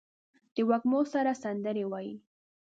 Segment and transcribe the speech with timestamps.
[0.55, 2.15] د وږمو سره سندرې وايي